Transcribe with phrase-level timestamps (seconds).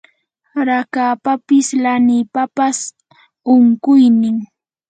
[0.67, 2.77] rakapapas lanipapas
[3.55, 4.37] unquynin